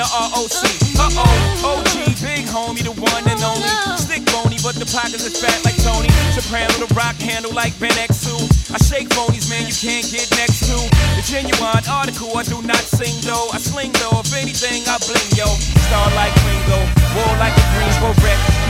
[0.00, 0.64] the ROC.
[0.96, 3.68] Uh oh, OG, big homie, the one and only.
[4.00, 6.08] Stick bony, but the pockets are fat like Tony.
[6.32, 8.32] Soprano, the rock handle like Ben X2.
[8.72, 10.76] I shake bonies, man, you can't get next to.
[11.20, 13.52] The genuine article, I do not sing though.
[13.52, 15.48] I sling though, if anything, I bling yo.
[15.84, 16.80] Star like Ringo,
[17.20, 18.69] war like a Greensboro wreck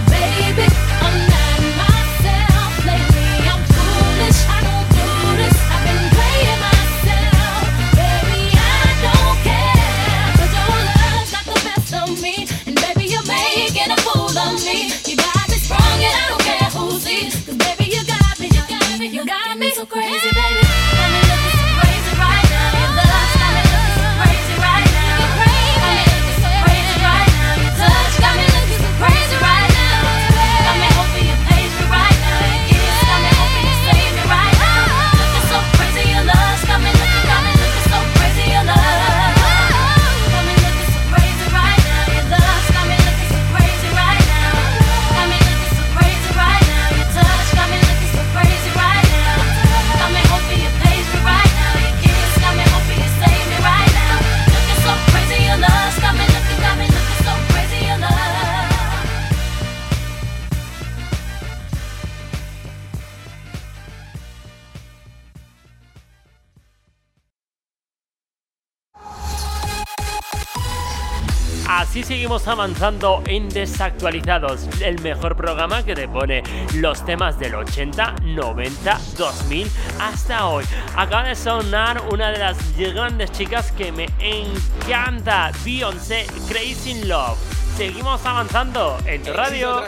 [72.01, 76.41] aquí seguimos avanzando en Desactualizados, el mejor programa que te pone
[76.75, 80.65] los temas del 80, 90, 2000 hasta hoy.
[80.95, 87.37] Acaba de sonar una de las grandes chicas que me encanta, Beyoncé Crazy in Love.
[87.77, 89.83] Seguimos avanzando en tu radio.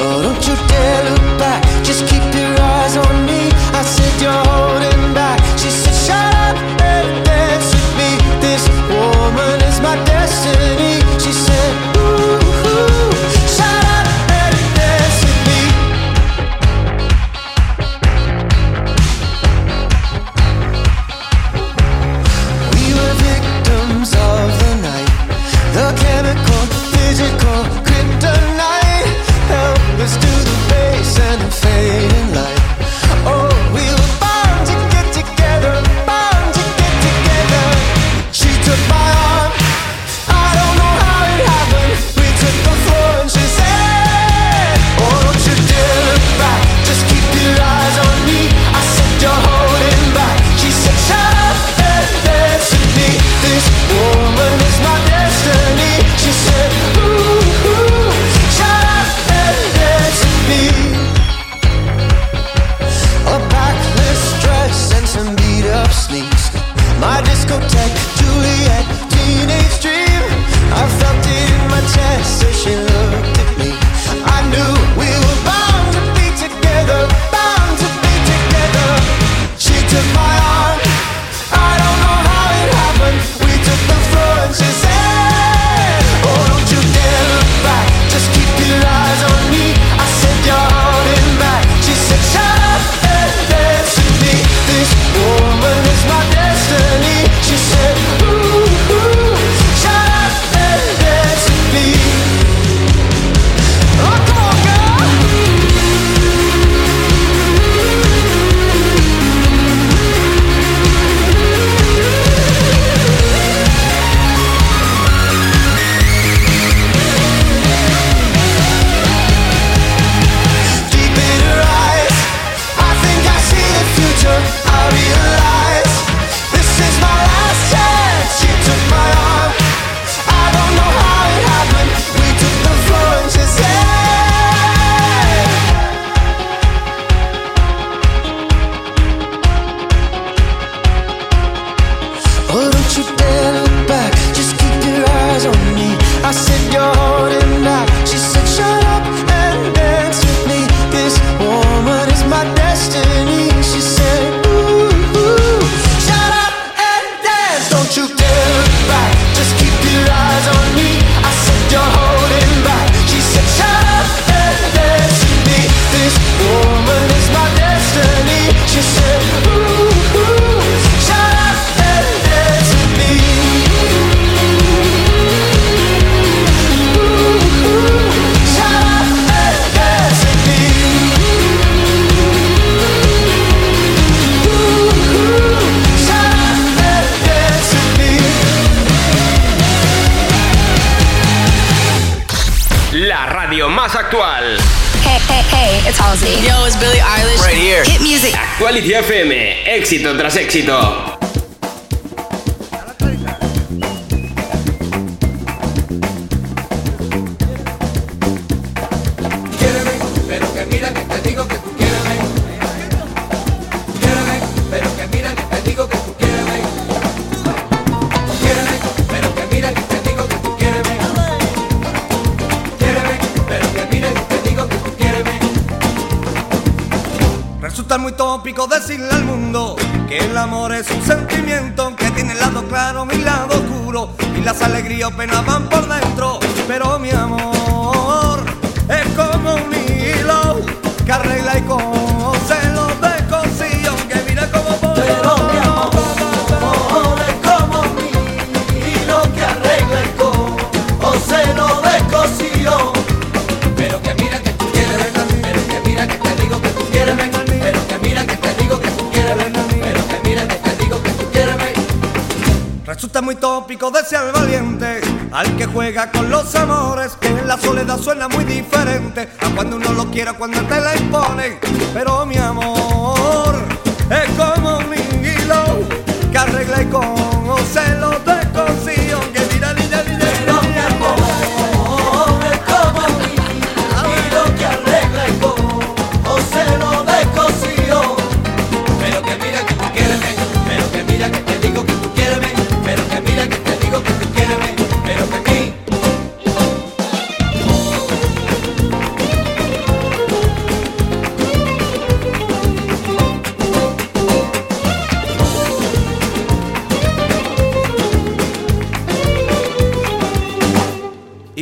[0.00, 3.50] Don't you dare look back, just keep your eyes on me.
[3.76, 5.38] I said you're holding back.
[5.58, 8.10] She said, Shut up and dance with me.
[8.40, 10.94] This woman is my destiny.
[11.20, 12.49] She said, Ooh.
[31.50, 32.59] fading light.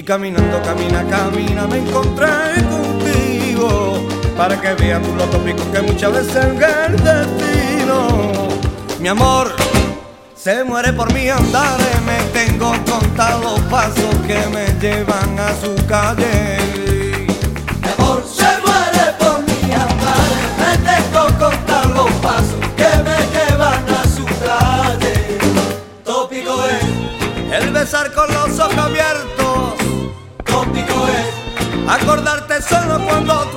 [0.09, 2.29] Caminando, camina, camina, me encontré
[2.71, 4.09] contigo.
[4.39, 8.49] Para que veas tú los tópicos que muchas veces engaña el destino.
[9.01, 9.55] Mi amor,
[10.35, 11.79] se muere por mi andar.
[12.07, 16.88] Me tengo contados pasos que me llevan a su calle.
[33.09, 33.48] cuando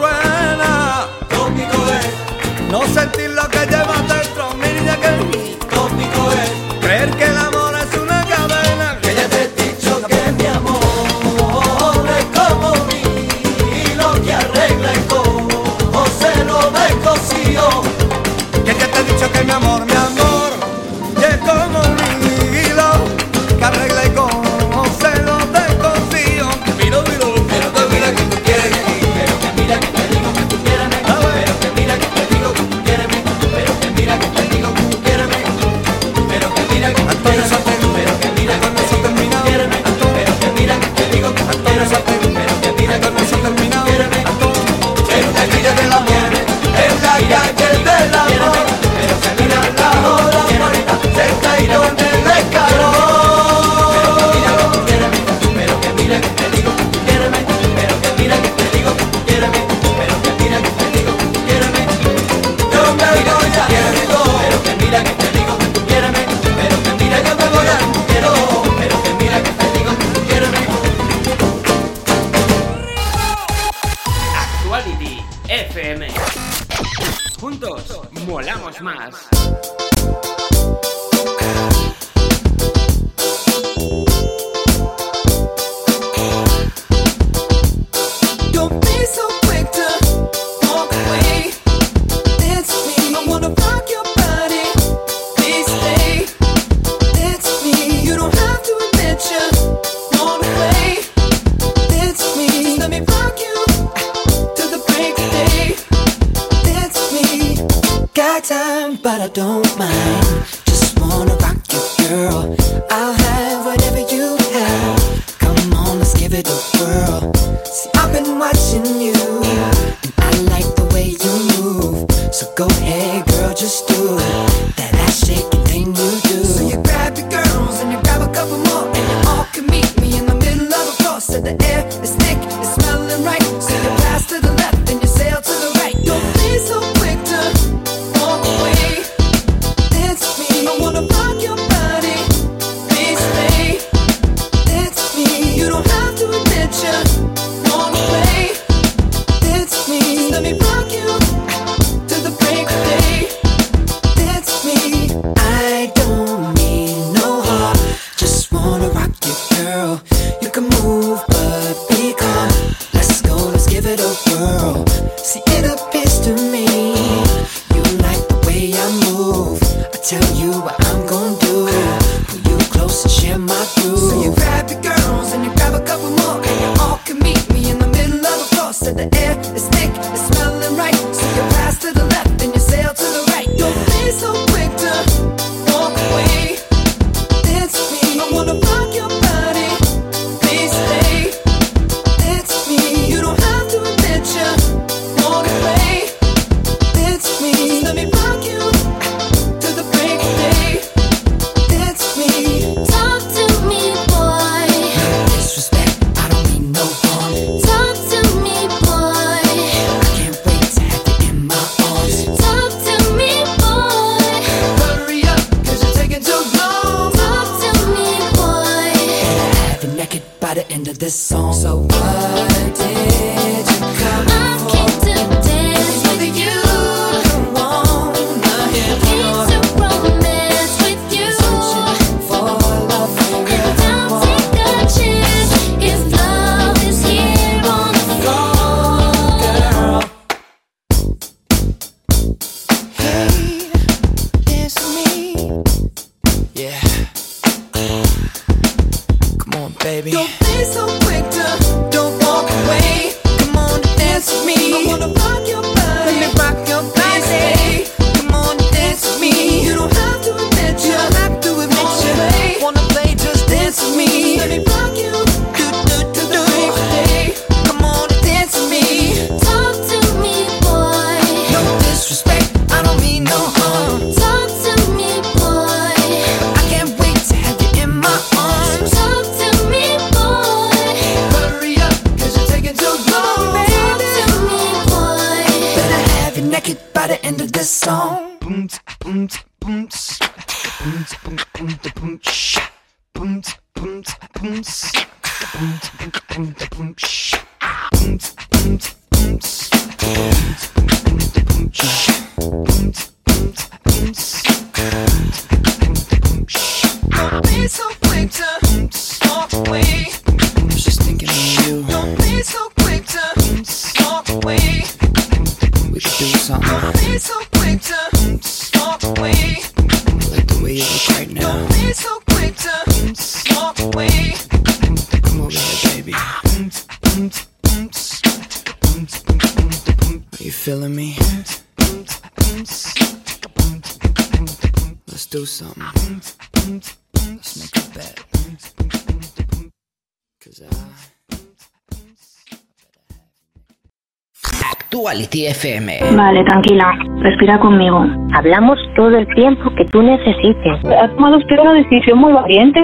[346.43, 346.93] Tranquila.
[347.19, 348.05] Respira conmigo.
[348.33, 350.79] Hablamos todo el tiempo que tú necesites.
[350.85, 352.79] Ha tomado usted una decisión muy valiente.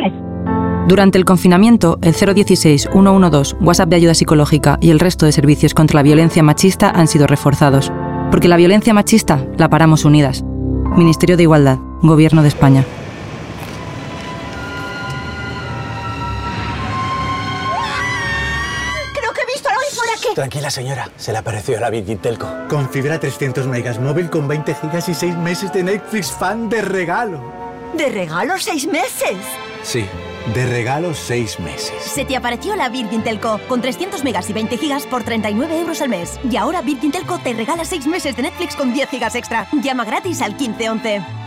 [0.88, 5.96] Durante el confinamiento, el 016-112, WhatsApp de ayuda psicológica y el resto de servicios contra
[5.96, 7.92] la violencia machista han sido reforzados.
[8.32, 10.46] Porque la violencia machista la paramos unidas.
[10.96, 12.86] Ministerio de Igualdad, Gobierno de España.
[20.36, 21.10] Tranquila, señora.
[21.18, 22.48] Se le apareció la Big Telco.
[22.70, 26.82] Con fibra 300 megas móvil con 20 gigas y 6 meses de Netflix fan de
[26.82, 27.42] regalo.
[27.96, 29.38] ¿De regalo 6 meses?
[29.84, 30.06] Sí.
[30.54, 31.94] De regalo 6 meses.
[32.02, 36.02] Se te apareció la Virgin Telco con 300 megas y 20 gigas por 39 euros
[36.02, 36.40] al mes.
[36.50, 39.68] Y ahora Virgin Telco te regala 6 meses de Netflix con 10 gigas extra.
[39.74, 41.47] Llama gratis al 1511.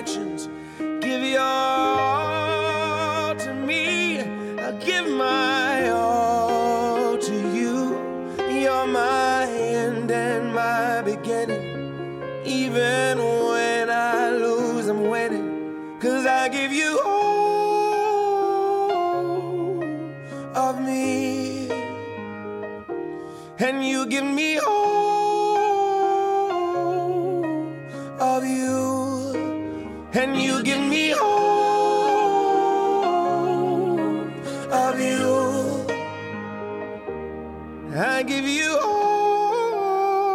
[0.00, 0.48] actions.
[0.78, 4.20] Give your all to me.
[4.58, 7.76] I'll give my all to you.
[8.60, 11.64] You're my end and my beginning.
[12.46, 13.18] Even
[13.48, 15.48] when I lose, I'm winning.
[16.00, 18.22] Cause I give you all
[20.66, 21.68] of me.
[23.58, 24.99] And you give me all.
[30.60, 32.50] You give me all
[34.70, 35.86] of you.
[37.96, 40.28] I give you all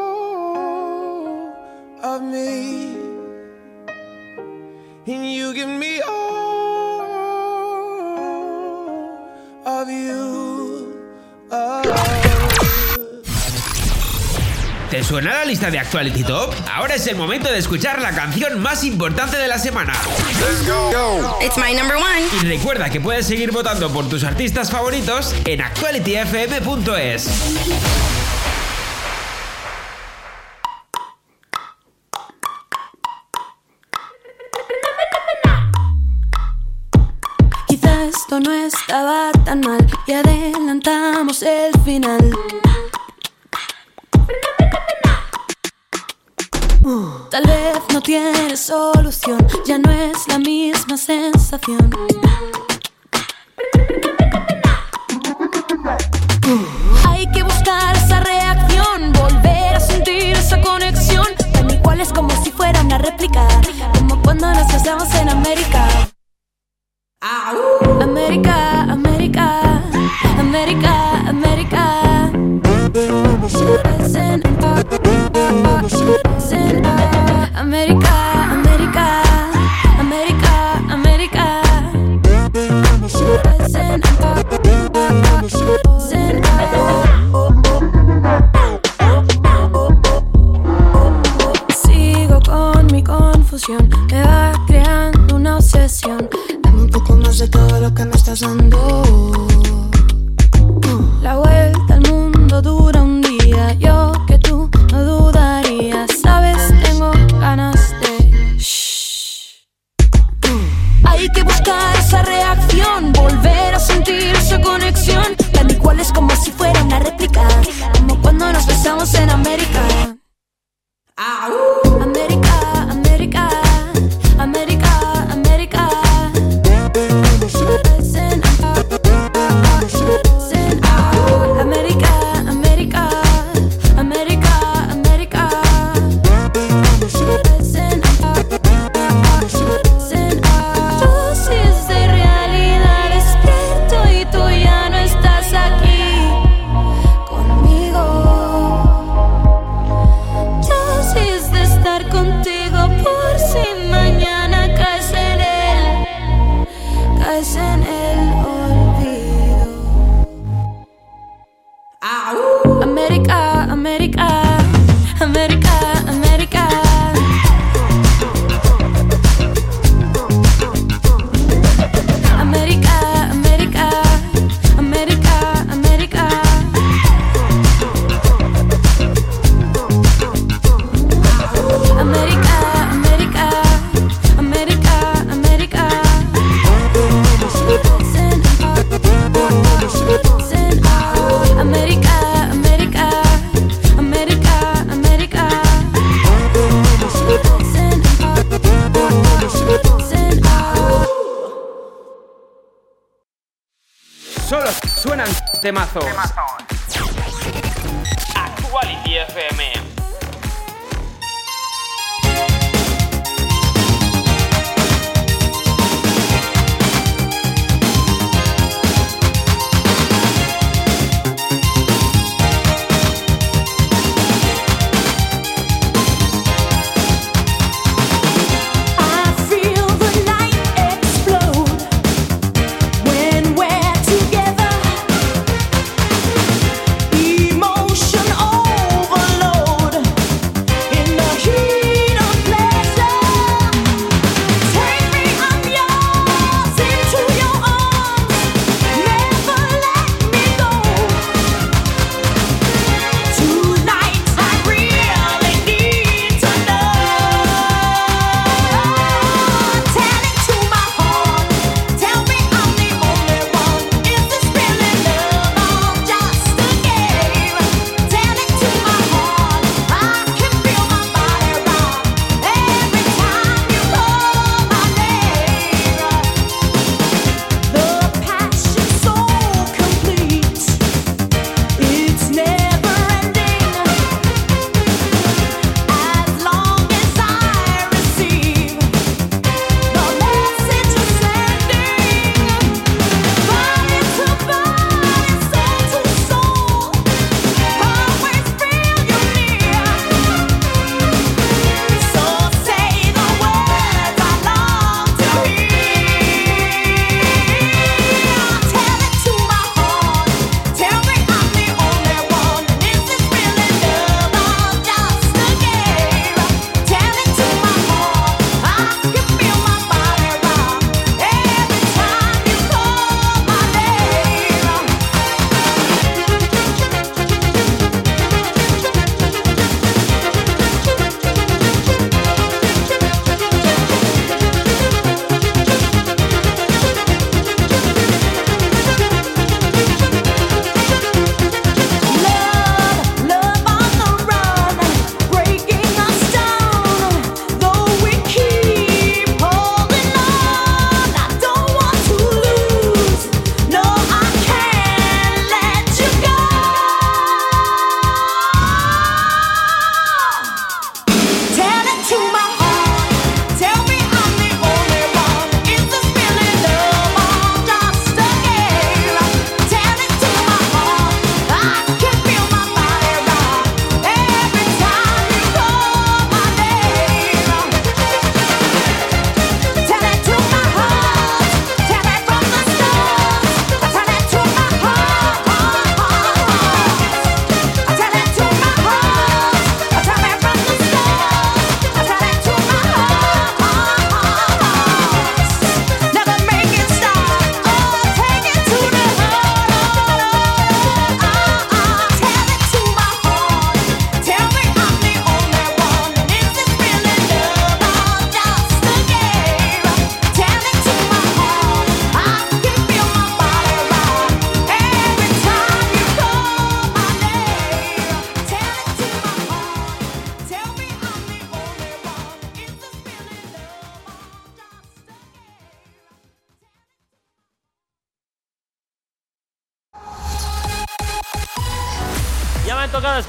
[2.02, 2.96] of me,
[5.06, 6.25] and you give me all
[14.96, 16.54] ¿Te suena la lista de Actuality Top?
[16.74, 19.92] Ahora es el momento de escuchar la canción más importante de la semana.
[21.42, 22.22] It's my number one.
[22.42, 27.30] Y recuerda que puedes seguir votando por tus artistas favoritos en actualityfm.es.
[37.68, 42.32] Quizá esto no estaba tan mal y adelantamos el final.
[46.86, 51.90] Tal vez no tiene solución, ya no es la misma sensación.
[57.08, 61.26] Hay que buscar esa reacción, volver a sentir esa conexión.
[61.54, 63.48] Tan igual es como si fuera una réplica,
[63.98, 65.88] como cuando nos besamos en América.
[68.00, 69.82] América, América,
[70.38, 72.05] América, América.
[94.12, 96.30] Me va creando una obsesión.
[96.62, 99.05] Dame un poco más de todo lo que me estás dando.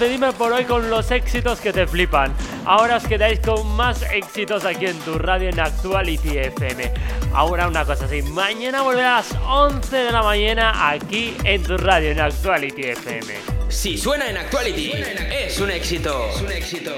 [0.07, 2.33] despedime por hoy con los éxitos que te flipan.
[2.65, 6.93] Ahora os quedáis con más éxitos aquí en tu radio en Actuality FM.
[7.35, 11.77] Ahora una cosa así, mañana volverás a las 11 de la mañana aquí en tu
[11.77, 13.35] radio en Actuality FM.
[13.69, 14.93] Si suena en Actuality,
[15.33, 16.31] es un éxito.
[16.33, 16.93] Es un éxito.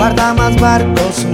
[0.00, 1.26] Guarda más barcos